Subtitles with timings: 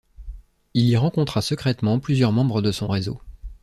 [0.73, 3.21] Il y rencontra secrètement plusieurs membres de son réseau.